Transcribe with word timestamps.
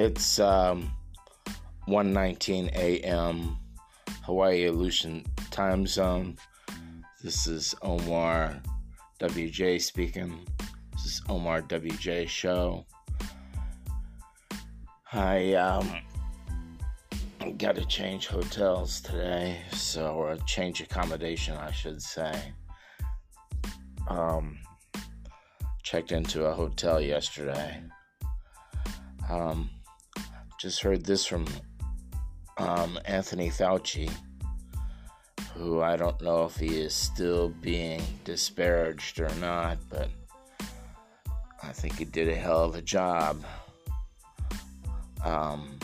It's 0.00 0.38
um, 0.38 0.92
1:19 1.88 2.68
a.m. 2.72 3.58
Hawaii 4.22 4.66
Aleutian 4.66 5.26
time 5.50 5.88
zone. 5.88 6.36
This 7.20 7.48
is 7.48 7.74
Omar 7.82 8.62
WJ 9.18 9.82
speaking. 9.82 10.46
This 10.92 11.04
is 11.06 11.22
Omar 11.28 11.62
WJ 11.62 12.28
show. 12.28 12.86
I 15.12 15.54
um 15.54 15.90
got 17.56 17.74
to 17.74 17.84
change 17.84 18.28
hotels 18.28 19.00
today, 19.00 19.62
so 19.72 20.12
or 20.12 20.36
change 20.46 20.80
accommodation, 20.80 21.56
I 21.56 21.72
should 21.72 22.00
say. 22.00 22.40
Um, 24.06 24.58
checked 25.82 26.12
into 26.12 26.44
a 26.44 26.54
hotel 26.54 27.00
yesterday. 27.00 27.82
Um, 29.28 29.68
just 30.58 30.82
heard 30.82 31.04
this 31.04 31.24
from 31.24 31.46
um, 32.58 32.98
Anthony 33.04 33.48
Fauci, 33.48 34.10
who 35.54 35.80
I 35.80 35.96
don't 35.96 36.20
know 36.20 36.44
if 36.46 36.56
he 36.56 36.80
is 36.80 36.92
still 36.92 37.50
being 37.50 38.02
disparaged 38.24 39.20
or 39.20 39.30
not, 39.36 39.78
but 39.88 40.08
I 41.62 41.72
think 41.72 41.96
he 41.96 42.04
did 42.04 42.28
a 42.28 42.34
hell 42.34 42.64
of 42.64 42.74
a 42.74 42.82
job. 42.82 43.44
Um, 45.24 45.78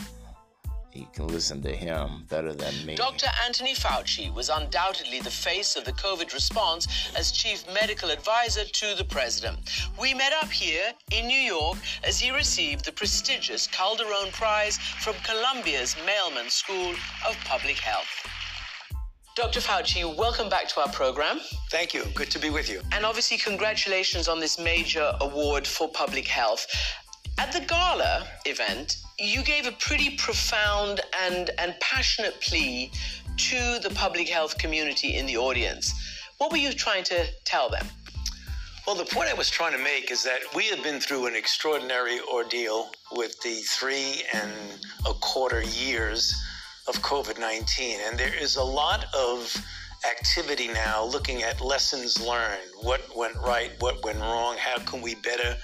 you 0.95 1.07
can 1.13 1.27
listen 1.27 1.61
to 1.61 1.75
him 1.75 2.25
better 2.29 2.53
than 2.53 2.73
me. 2.85 2.95
Dr. 2.95 3.27
Anthony 3.45 3.75
Fauci 3.75 4.33
was 4.33 4.49
undoubtedly 4.49 5.19
the 5.19 5.29
face 5.29 5.75
of 5.75 5.83
the 5.83 5.91
COVID 5.93 6.33
response 6.33 6.87
as 7.17 7.31
chief 7.31 7.65
medical 7.73 8.09
advisor 8.09 8.63
to 8.63 8.95
the 8.95 9.03
president. 9.03 9.59
We 9.99 10.13
met 10.13 10.33
up 10.41 10.51
here 10.51 10.93
in 11.11 11.27
New 11.27 11.39
York 11.39 11.77
as 12.03 12.19
he 12.19 12.31
received 12.31 12.85
the 12.85 12.91
prestigious 12.91 13.67
Calderone 13.67 14.31
Prize 14.31 14.77
from 14.77 15.15
Columbia's 15.23 15.95
Mailman 16.05 16.49
School 16.49 16.93
of 17.27 17.37
Public 17.45 17.77
Health. 17.77 18.07
Dr. 19.35 19.59
Fauci, 19.59 20.15
welcome 20.15 20.47
back 20.47 20.65
to 20.69 20.79
our 20.79 20.87
program. 20.93 21.41
Thank 21.69 21.93
you. 21.93 22.05
Good 22.15 22.31
to 22.31 22.39
be 22.39 22.49
with 22.49 22.69
you. 22.69 22.79
And 22.93 23.05
obviously, 23.05 23.37
congratulations 23.37 24.29
on 24.29 24.39
this 24.39 24.57
major 24.57 25.11
award 25.19 25.67
for 25.67 25.89
public 25.89 26.25
health. 26.25 26.65
At 27.37 27.51
the 27.51 27.59
gala 27.59 28.25
event, 28.45 28.97
you 29.19 29.43
gave 29.43 29.67
a 29.67 29.73
pretty 29.73 30.15
profound 30.15 31.01
and, 31.21 31.49
and 31.57 31.75
passionate 31.81 32.39
plea 32.39 32.91
to 33.37 33.79
the 33.83 33.91
public 33.93 34.29
health 34.29 34.57
community 34.57 35.17
in 35.17 35.25
the 35.25 35.35
audience. 35.35 35.93
What 36.37 36.51
were 36.51 36.57
you 36.57 36.71
trying 36.71 37.03
to 37.05 37.25
tell 37.43 37.69
them? 37.69 37.85
Well, 38.87 38.95
the 38.95 39.05
point 39.05 39.29
I 39.29 39.33
was 39.33 39.49
trying 39.49 39.73
to 39.73 39.83
make 39.83 40.11
is 40.11 40.23
that 40.23 40.39
we 40.55 40.65
have 40.67 40.81
been 40.83 41.01
through 41.01 41.25
an 41.27 41.35
extraordinary 41.35 42.19
ordeal 42.31 42.91
with 43.11 43.41
the 43.41 43.55
three 43.67 44.23
and 44.33 44.51
a 45.05 45.13
quarter 45.15 45.61
years 45.61 46.33
of 46.87 46.95
COVID 47.01 47.39
19. 47.39 47.99
And 48.07 48.17
there 48.17 48.33
is 48.33 48.55
a 48.55 48.63
lot 48.63 49.05
of 49.13 49.55
activity 50.09 50.67
now 50.67 51.03
looking 51.03 51.43
at 51.43 51.59
lessons 51.59 52.21
learned 52.21 52.61
what 52.81 53.01
went 53.15 53.35
right, 53.37 53.71
what 53.79 54.03
went 54.05 54.19
wrong, 54.19 54.55
how 54.57 54.77
can 54.83 55.01
we 55.01 55.15
better 55.15 55.57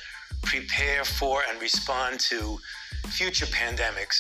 prepare 0.44 1.04
for 1.04 1.42
and 1.50 1.62
respond 1.62 2.20
to 2.20 2.60
future 3.08 3.46
pandemics. 3.48 4.20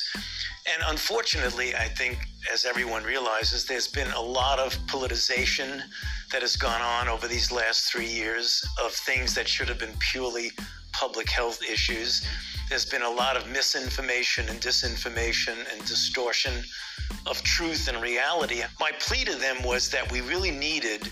And 0.71 0.83
unfortunately, 0.87 1.75
I 1.75 1.87
think, 1.87 2.19
as 2.51 2.65
everyone 2.65 3.03
realizes, 3.03 3.65
there's 3.65 3.87
been 3.87 4.11
a 4.11 4.21
lot 4.21 4.59
of 4.59 4.73
politicization 4.87 5.81
that 6.31 6.41
has 6.41 6.55
gone 6.55 6.81
on 6.81 7.07
over 7.07 7.27
these 7.27 7.51
last 7.51 7.91
three 7.91 8.07
years 8.07 8.63
of 8.83 8.91
things 8.91 9.33
that 9.35 9.47
should 9.47 9.67
have 9.67 9.79
been 9.79 9.95
purely 10.11 10.51
public 10.93 11.29
health 11.29 11.61
issues. 11.63 12.25
There's 12.69 12.85
been 12.85 13.01
a 13.01 13.09
lot 13.09 13.35
of 13.35 13.49
misinformation 13.49 14.47
and 14.49 14.61
disinformation 14.61 15.57
and 15.71 15.83
distortion 15.85 16.53
of 17.25 17.41
truth 17.43 17.87
and 17.87 18.01
reality. 18.01 18.61
My 18.79 18.91
plea 18.99 19.25
to 19.25 19.35
them 19.35 19.63
was 19.63 19.89
that 19.89 20.09
we 20.11 20.21
really 20.21 20.51
needed 20.51 21.11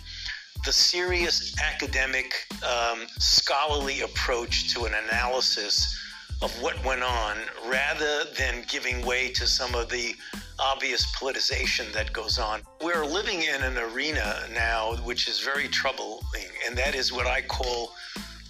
the 0.66 0.74
serious 0.74 1.56
academic, 1.62 2.34
um, 2.64 3.08
scholarly 3.18 4.02
approach 4.02 4.74
to 4.74 4.86
an 4.86 4.94
analysis 4.94 5.98
of 6.42 6.52
what 6.62 6.84
went 6.86 7.04
on 7.04 7.38
rather 7.68 8.26
than 8.38 8.64
giving 8.68 9.06
way 9.06 9.30
to 9.30 9.46
some 9.48 9.76
of 9.76 9.90
the 9.90 10.16
obvious 10.60 11.06
politicization 11.16 11.92
that 11.94 12.12
goes 12.12 12.38
on. 12.38 12.62
We're 12.82 13.06
living 13.06 13.44
in 13.44 13.64
an 13.64 13.78
arena 13.78 14.46
now 14.54 14.96
which 15.04 15.28
is 15.28 15.40
very 15.40 15.68
troubling, 15.68 16.50
and 16.66 16.78
that 16.78 16.96
is 16.96 17.12
what 17.12 17.28
I 17.28 17.42
call 17.42 17.92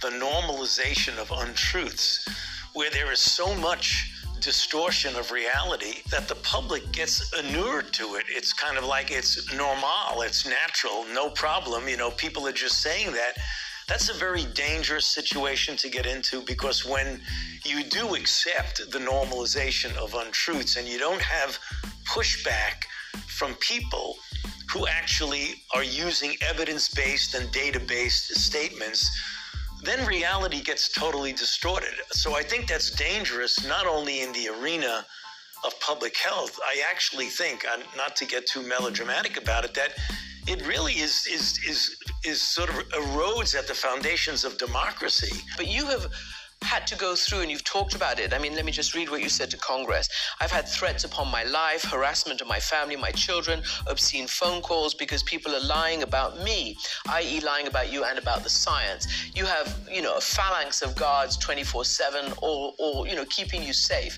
the 0.02 0.10
normalization 0.10 1.18
of 1.18 1.32
untruths, 1.32 2.28
where 2.74 2.90
there 2.90 3.12
is 3.12 3.20
so 3.20 3.54
much 3.56 4.12
distortion 4.40 5.16
of 5.16 5.32
reality 5.32 6.02
that 6.10 6.28
the 6.28 6.36
public 6.36 6.92
gets 6.92 7.32
inured 7.38 7.92
to 7.94 8.16
it. 8.16 8.26
It's 8.30 8.54
kind 8.54 8.78
of 8.78 8.84
like 8.86 9.12
it's 9.12 9.54
normal, 9.54 10.22
it's 10.22 10.46
natural, 10.48 11.06
no 11.14 11.30
problem. 11.30 11.88
You 11.88 11.98
know, 11.98 12.12
people 12.12 12.48
are 12.48 12.54
just 12.54 12.82
saying 12.82 13.14
that. 13.14 13.38
That's 13.88 14.10
a 14.10 14.14
very 14.14 14.46
dangerous 14.54 15.08
situation 15.08 15.76
to 15.78 15.90
get 15.90 16.06
into 16.06 16.42
because 16.44 16.86
when 16.86 17.22
you 17.66 17.84
do 17.84 18.14
accept 18.14 18.82
the 18.92 19.00
normalization 19.00 19.96
of 19.98 20.14
untruths 20.14 20.78
and 20.78 20.88
you 20.88 21.00
don't 21.00 21.22
have 21.22 21.58
pushback 22.06 22.84
from 23.28 23.56
people 23.56 24.16
who 24.72 24.86
actually 24.88 25.56
are 25.74 25.84
using 25.84 26.36
evidence 26.48 26.88
based 26.90 27.34
and 27.34 27.52
data 27.52 27.80
based 27.80 28.28
statements 28.36 29.10
then 29.84 30.06
reality 30.06 30.62
gets 30.62 30.90
totally 30.90 31.34
distorted. 31.34 31.94
So 32.12 32.36
I 32.36 32.44
think 32.44 32.68
that's 32.68 32.92
dangerous, 32.92 33.66
not 33.68 33.86
only 33.88 34.22
in 34.22 34.32
the 34.34 34.50
arena 34.50 35.06
of 35.66 35.80
public 35.80 36.18
health. 36.18 36.58
I 36.64 36.82
actually 36.90 37.28
think, 37.28 37.66
not 37.98 38.16
to 38.18 38.26
get 38.26 38.48
too 38.48 38.62
melodramatic 38.62 39.38
about 39.38 39.66
it, 39.66 39.74
that 39.74 39.94
it 40.48 40.66
really 40.68 40.94
is 40.94 41.28
is 41.28 41.60
is 41.68 41.98
is 42.24 42.42
sort 42.42 42.70
of 42.70 42.76
erodes 42.90 43.56
at 43.58 43.68
the 43.68 43.74
foundations 43.74 44.44
of 44.44 44.58
democracy. 44.58 45.42
But 45.58 45.68
you 45.68 45.86
have 45.86 46.12
had 46.64 46.86
to 46.88 46.96
go 46.96 47.16
through, 47.16 47.40
and 47.40 47.52
you've 47.52 47.64
talked 47.64 47.96
about 47.96 48.20
it. 48.20 48.34
I 48.34 48.38
mean, 48.38 48.56
let 48.56 48.66
me 48.66 48.72
just 48.72 48.94
read 48.94 49.10
what 49.10 49.22
you 49.22 49.30
said 49.30 49.50
to 49.52 49.58
Congress. 49.58 50.10
I've 50.40 50.52
had 50.52 50.68
threats 50.68 51.04
upon 51.04 51.30
my 51.30 51.44
life, 51.44 51.84
harassment 51.84 52.42
of 52.42 52.48
my 52.48 52.60
family, 52.60 52.96
my 52.96 53.12
children, 53.12 53.64
obscene 53.88 54.28
phone 54.28 54.62
calls 54.62 54.94
because 54.94 55.24
people 55.24 55.56
are 55.56 55.64
lying 55.64 56.04
about 56.04 56.44
me, 56.44 56.78
i.e., 57.10 57.40
lying 57.40 57.68
about 57.68 57.92
you 57.92 58.04
and 58.04 58.20
about 58.20 58.44
the 58.44 58.50
science. 58.50 59.08
You 59.36 59.46
have, 59.46 59.74
you 59.90 60.02
know, 60.02 60.16
a 60.16 60.22
phalanx 60.22 60.82
of 60.82 60.96
guards 60.96 61.38
24 61.38 61.86
7, 61.86 62.34
all, 62.42 62.76
all, 62.78 63.08
you 63.08 63.16
know, 63.16 63.26
keeping 63.26 63.64
you 63.64 63.74
safe. 63.74 64.18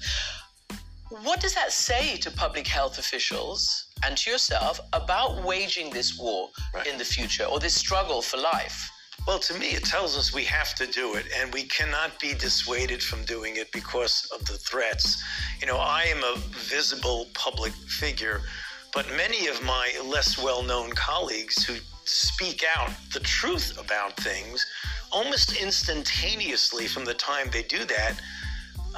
What 1.24 1.42
does 1.42 1.54
that 1.56 1.72
say 1.72 2.18
to 2.18 2.32
public 2.32 2.66
health 2.66 2.98
officials 2.98 3.88
and 4.04 4.18
to 4.18 4.32
yourself 4.32 4.80
about 4.94 5.44
waging 5.44 5.90
this 5.92 6.18
war 6.18 6.50
right. 6.74 6.88
in 6.88 6.98
the 6.98 7.06
future 7.06 7.44
or 7.44 7.60
this 7.60 7.76
struggle 7.76 8.22
for 8.22 8.38
life? 8.38 8.90
Well, 9.28 9.40
to 9.40 9.54
me, 9.60 9.68
it 9.68 9.86
tells 9.86 10.18
us 10.18 10.34
we 10.34 10.44
have 10.46 10.74
to 10.76 10.88
do 10.88 11.16
it, 11.16 11.26
and 11.38 11.54
we 11.54 11.64
cannot 11.64 12.20
be 12.20 12.34
dissuaded 12.34 13.04
from 13.04 13.24
doing 13.26 13.58
it 13.58 13.72
because 13.72 14.28
of 14.34 14.44
the 14.46 14.58
threats. 14.58 15.24
You 15.60 15.68
know, 15.68 15.78
I 15.78 16.04
am 16.04 16.24
a 16.24 16.40
visible 16.50 17.28
public 17.36 17.72
figure, 17.74 18.42
but 18.94 19.08
many 19.16 19.48
of 19.48 19.64
my 19.64 19.92
less 20.04 20.42
well 20.42 20.64
known 20.64 20.92
colleagues 20.92 21.64
who 21.64 21.76
speak 22.04 22.66
out 22.76 22.90
the 23.14 23.20
truth 23.20 23.78
about 23.80 24.18
things 24.18 24.66
almost 25.12 25.56
instantaneously 25.62 26.88
from 26.88 27.06
the 27.06 27.14
time 27.14 27.48
they 27.52 27.64
do 27.64 27.86
that. 27.86 28.20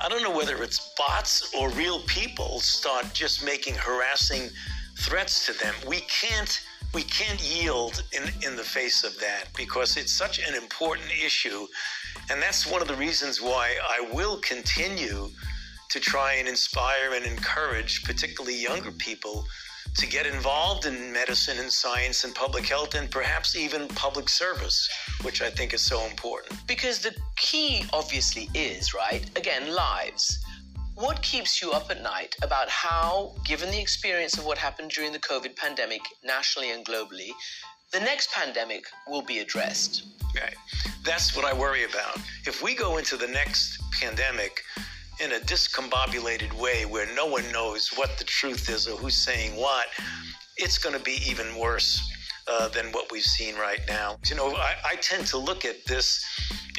I 0.01 0.07
don't 0.07 0.23
know 0.23 0.35
whether 0.35 0.63
it's 0.63 0.94
bots 0.97 1.53
or 1.53 1.69
real 1.72 2.00
people 2.01 2.59
start 2.61 3.13
just 3.13 3.44
making 3.44 3.75
harassing 3.75 4.50
threats 4.97 5.45
to 5.47 5.53
them. 5.53 5.75
We 5.85 6.00
can't 6.01 6.61
we 6.93 7.03
can't 7.03 7.41
yield 7.41 8.03
in, 8.11 8.23
in 8.47 8.55
the 8.55 8.63
face 8.63 9.03
of 9.03 9.19
that 9.19 9.45
because 9.57 9.97
it's 9.97 10.11
such 10.11 10.40
an 10.40 10.53
important 10.53 11.09
issue. 11.25 11.66
And 12.29 12.41
that's 12.41 12.69
one 12.69 12.81
of 12.81 12.87
the 12.87 12.95
reasons 12.95 13.41
why 13.41 13.75
I 13.84 14.07
will 14.13 14.37
continue 14.37 15.29
to 15.90 15.99
try 15.99 16.34
and 16.34 16.47
inspire 16.47 17.13
and 17.16 17.25
encourage, 17.25 18.03
particularly 18.03 18.61
younger 18.61 18.91
people, 18.91 19.45
to 19.97 20.07
get 20.07 20.25
involved 20.25 20.85
in 20.85 21.11
medicine 21.13 21.59
and 21.59 21.72
science 21.72 22.23
and 22.23 22.34
public 22.34 22.66
health 22.66 22.96
and 22.96 23.09
perhaps 23.11 23.55
even 23.55 23.87
public 23.89 24.28
service, 24.28 24.89
which 25.22 25.41
I 25.41 25.49
think 25.49 25.73
is 25.73 25.81
so 25.81 26.03
important. 26.05 26.66
Because 26.67 26.99
the 26.99 27.16
key 27.35 27.85
obviously 27.93 28.49
is, 28.55 28.93
right? 28.93 29.25
Again, 29.37 29.73
lives. 29.73 30.42
What 30.95 31.23
keeps 31.23 31.59
you 31.59 31.72
up 31.72 31.90
at 31.90 32.03
night 32.03 32.35
about 32.43 32.69
how, 32.69 33.34
given 33.43 33.72
the 33.72 33.79
experience 33.79 34.37
of 34.37 34.45
what 34.45 34.59
happened 34.59 34.91
during 34.91 35.11
the 35.11 35.19
COVID 35.19 35.55
pandemic 35.55 36.01
nationally 36.23 36.69
and 36.69 36.85
globally, 36.85 37.31
the 37.91 37.99
next 37.99 38.31
pandemic 38.31 38.85
will 39.07 39.23
be 39.23 39.40
addressed? 39.40 40.05
Right. 40.35 40.55
That's 41.03 41.35
what 41.35 41.45
I 41.45 41.53
worry 41.53 41.85
about. 41.85 42.17
If 42.45 42.61
we 42.61 42.75
go 42.75 42.97
into 42.97 43.17
the 43.17 43.28
next 43.28 43.81
pandemic 43.91 44.61
in 45.19 45.31
a 45.31 45.40
discombobulated 45.40 46.53
way 46.53 46.85
where 46.85 47.07
no 47.16 47.25
one 47.25 47.51
knows 47.51 47.89
what 47.96 48.17
the 48.19 48.23
truth 48.23 48.69
is 48.69 48.87
or 48.87 48.96
who's 48.96 49.16
saying 49.16 49.55
what, 49.55 49.87
it's 50.57 50.78
going 50.78 50.96
to 50.96 51.03
be 51.03 51.19
even 51.28 51.57
worse 51.57 52.01
uh, 52.47 52.67
than 52.67 52.87
what 52.91 53.11
we've 53.11 53.23
seen 53.23 53.55
right 53.55 53.81
now. 53.87 54.17
You 54.29 54.35
know, 54.35 54.55
I, 54.55 54.75
I 54.91 54.96
tend 54.97 55.25
to 55.28 55.39
look 55.39 55.66
at 55.66 55.85
this 55.85 56.23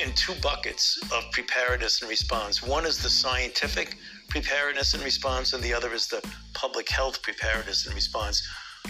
in 0.01 0.13
two 0.15 0.35
buckets 0.43 0.99
of 1.13 1.31
preparedness 1.31 2.01
and 2.01 2.11
response. 2.11 2.63
One 2.63 2.87
is 2.87 3.03
the 3.03 3.11
scientific 3.11 3.97
preparedness 4.29 4.95
and 4.95 5.03
response, 5.05 5.53
and 5.53 5.63
the 5.63 5.73
other 5.73 5.93
is 5.93 6.09
the 6.09 6.23
public 6.53 6.89
health 6.89 7.23
preparedness 7.23 7.87
and 7.87 7.95
response. 7.95 8.47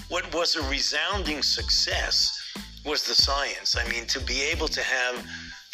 What 0.09 0.33
was 0.35 0.57
a 0.57 0.63
resounding 0.69 1.43
success 1.43 2.41
was 2.85 3.05
the 3.05 3.15
science. 3.15 3.77
I 3.77 3.89
mean, 3.89 4.07
to 4.07 4.21
be 4.21 4.43
able 4.43 4.69
to 4.69 4.83
have 4.83 5.25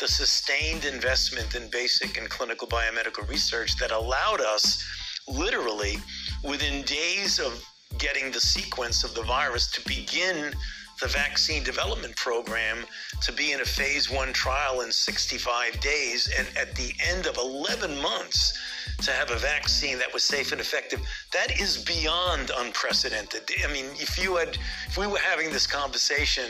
the 0.00 0.08
sustained 0.08 0.84
investment 0.84 1.54
in 1.54 1.68
basic 1.70 2.16
and 2.16 2.28
clinical 2.28 2.66
biomedical 2.66 3.28
research 3.28 3.76
that 3.78 3.90
allowed 3.90 4.40
us 4.40 4.84
literally 5.28 5.98
within 6.42 6.82
days 6.82 7.38
of 7.38 7.62
getting 7.98 8.30
the 8.30 8.40
sequence 8.40 9.04
of 9.04 9.14
the 9.14 9.22
virus 9.22 9.70
to 9.72 9.80
begin 9.86 10.52
the 11.00 11.08
vaccine 11.08 11.62
development 11.62 12.14
program 12.16 12.84
to 13.22 13.32
be 13.32 13.52
in 13.52 13.60
a 13.60 13.64
phase 13.64 14.10
one 14.10 14.32
trial 14.32 14.82
in 14.82 14.92
65 14.92 15.80
days 15.80 16.30
and 16.38 16.46
at 16.56 16.74
the 16.74 16.92
end 17.08 17.26
of 17.26 17.36
11 17.38 18.00
months 18.00 18.58
to 18.98 19.10
have 19.12 19.30
a 19.30 19.36
vaccine 19.36 19.98
that 19.98 20.12
was 20.12 20.22
safe 20.22 20.52
and 20.52 20.60
effective 20.60 21.00
that 21.32 21.58
is 21.58 21.82
beyond 21.84 22.50
unprecedented. 22.58 23.42
I 23.66 23.72
mean 23.72 23.86
if 23.94 24.22
you 24.22 24.36
had 24.36 24.58
if 24.88 24.98
we 24.98 25.06
were 25.06 25.18
having 25.18 25.50
this 25.50 25.66
conversation 25.66 26.44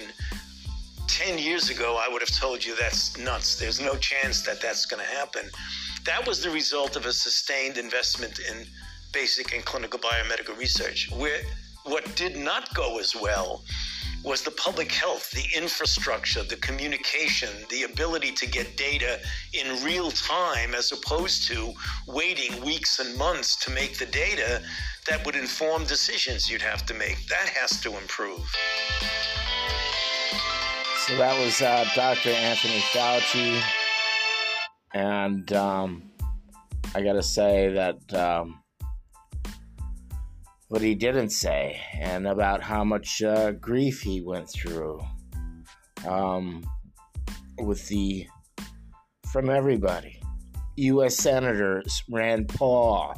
10 1.07 1.39
years 1.39 1.71
ago 1.71 2.01
i 2.01 2.09
would 2.11 2.23
have 2.23 2.37
told 2.37 2.65
you 2.65 2.75
that's 2.77 3.17
nuts. 3.19 3.57
There's 3.57 3.81
no 3.81 3.95
chance 3.97 4.43
that 4.43 4.61
that's 4.61 4.85
going 4.85 5.03
to 5.05 5.13
happen. 5.13 5.49
That 6.05 6.27
was 6.27 6.43
the 6.43 6.51
result 6.51 6.97
of 6.97 7.07
a 7.07 7.13
sustained 7.13 7.79
investment 7.79 8.41
in 8.51 8.67
basic 9.13 9.55
and 9.55 9.65
clinical 9.65 10.01
biomedical 10.01 10.57
research 10.59 11.11
where 11.17 11.41
what 11.85 12.15
did 12.17 12.37
not 12.37 12.73
go 12.75 12.99
as 12.99 13.15
well 13.15 13.63
was 14.23 14.43
the 14.43 14.51
public 14.53 14.93
health, 14.93 15.31
the 15.31 15.47
infrastructure, 15.57 16.43
the 16.43 16.57
communication, 16.57 17.49
the 17.71 17.85
ability 17.85 18.33
to 18.33 18.47
get 18.47 18.77
data 18.77 19.19
in 19.55 19.83
real 19.83 20.11
time 20.11 20.75
as 20.75 20.93
opposed 20.93 21.47
to 21.49 21.73
waiting 22.07 22.63
weeks 22.63 22.99
and 22.99 23.17
months 23.17 23.57
to 23.65 23.71
make 23.71 23.97
the 23.99 24.07
data 24.07 24.61
that 25.09 25.25
would 25.25 25.37
inform 25.37 25.85
decisions 25.85 26.51
you'd 26.51 26.61
have 26.61 26.85
to 26.85 26.95
make. 26.95 27.27
That 27.29 27.49
has 27.49 27.81
to 27.81 27.97
improve. 27.97 28.45
So 31.07 31.17
that 31.17 31.39
was 31.43 31.63
uh, 31.63 31.89
Dr. 31.95 32.31
Anthony 32.31 32.81
Fauci. 32.93 33.63
And 34.93 35.51
um, 35.55 36.03
I 36.95 37.03
got 37.03 37.15
to 37.15 37.23
say 37.23 37.73
that. 37.73 38.15
Um, 38.15 38.61
what 40.71 40.81
he 40.81 40.95
didn't 40.95 41.31
say 41.31 41.81
and 41.95 42.29
about 42.29 42.63
how 42.63 42.85
much 42.85 43.23
uh, 43.23 43.51
grief 43.51 44.01
he 44.01 44.21
went 44.21 44.49
through 44.49 45.01
um, 46.09 46.65
with 47.59 47.87
the 47.89 48.27
from 49.33 49.51
everybody. 49.51 50.21
U.s 50.77 51.17
senators 51.17 52.03
rand 52.09 52.49
paul 52.49 53.15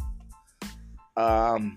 um, 1.16 1.76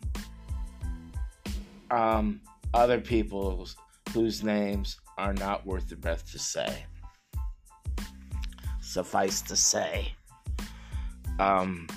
um, 1.91 2.41
other 2.73 3.01
people 3.01 3.67
whose 4.13 4.43
names 4.43 4.97
are 5.17 5.33
not 5.33 5.65
worth 5.65 5.89
the 5.89 5.97
breath 5.97 6.31
to 6.31 6.39
say. 6.39 6.85
Suffice 8.81 9.41
to 9.41 9.57
say 9.57 10.15
um, 11.39 11.87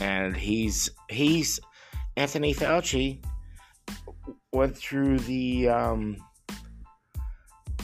and 0.00 0.36
he's 0.36 0.90
he's 1.08 1.58
Anthony 2.16 2.54
Fauci 2.54 3.18
went 4.52 4.76
through 4.76 5.18
the 5.20 5.68
um, 5.68 6.16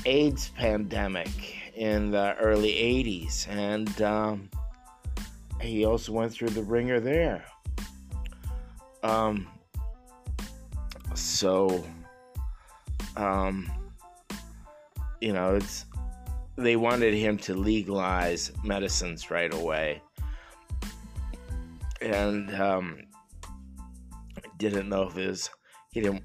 AIDS 0.05 0.51
pandemic 0.51 1.29
in 1.75 2.11
the 2.11 2.37
early 2.37 2.73
80s, 2.73 3.49
and 3.49 4.03
um, 4.03 4.51
he 5.61 5.85
also 5.85 6.13
went 6.13 6.33
through 6.33 6.51
the 6.51 6.63
ringer 6.63 7.01
there. 7.01 7.45
Um, 9.03 9.49
so, 11.15 11.85
um, 13.17 13.71
you 15.21 15.33
know, 15.33 15.55
it's 15.55 15.87
they 16.57 16.77
wanted 16.77 17.15
him 17.15 17.39
to 17.39 17.55
legalize 17.55 18.53
medicines 18.65 19.31
right 19.31 19.55
away, 19.55 20.03
and 22.03 22.53
um, 22.55 23.08
didn't 24.59 24.89
know 24.89 25.05
if 25.05 25.15
was 25.15 25.51
he 25.93 26.01
didn't 26.01 26.25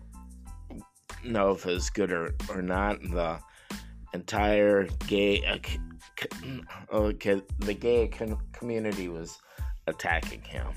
know 1.24 1.51
if 1.51 1.65
it 1.65 1.74
was 1.74 1.89
good 1.89 2.12
or, 2.12 2.33
or 2.50 2.62
not. 2.62 3.01
The 3.01 3.39
entire 4.13 4.88
gay 5.07 5.44
uh, 5.45 5.57
okay, 6.91 7.41
the 7.59 7.74
gay 7.74 8.09
community 8.51 9.07
was 9.07 9.39
attacking 9.88 10.41
him. 10.41 10.68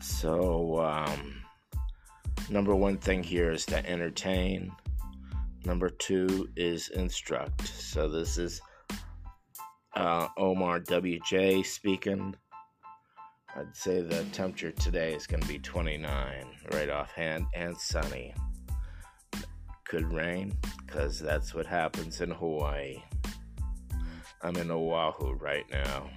So 0.00 0.78
um, 0.80 1.42
number 2.48 2.74
one 2.74 2.98
thing 2.98 3.22
here 3.22 3.50
is 3.50 3.66
to 3.66 3.86
entertain. 3.88 4.72
Number 5.64 5.90
two 5.90 6.48
is 6.56 6.88
instruct. 6.90 7.66
So 7.66 8.08
this 8.08 8.38
is 8.38 8.60
uh, 9.94 10.28
Omar 10.36 10.80
WJ 10.80 11.66
speaking. 11.66 12.36
I'd 13.58 13.74
say 13.74 14.02
the 14.02 14.22
temperature 14.32 14.70
today 14.70 15.14
is 15.14 15.26
going 15.26 15.40
to 15.40 15.48
be 15.48 15.58
29 15.58 16.46
right 16.72 16.90
offhand 16.90 17.46
and 17.54 17.74
sunny. 17.74 18.34
Could 19.88 20.12
rain 20.12 20.52
because 20.84 21.18
that's 21.18 21.54
what 21.54 21.64
happens 21.64 22.20
in 22.20 22.30
Hawaii. 22.32 23.02
I'm 24.42 24.56
in 24.56 24.70
Oahu 24.70 25.32
right 25.32 25.64
now. 25.70 26.10